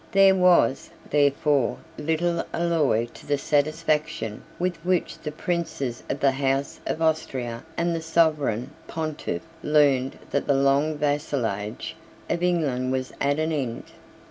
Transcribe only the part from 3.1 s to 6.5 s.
to the satisfaction with which the princes of the